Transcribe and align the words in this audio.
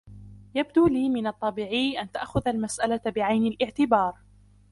يبدو 0.55 0.87
لي 0.87 1.09
من 1.09 1.27
الطبيعي 1.27 1.99
أن 2.01 2.11
تأخذ 2.11 2.47
المسألة 2.47 3.01
بعين 3.15 3.45
الإعتبار 3.47 4.13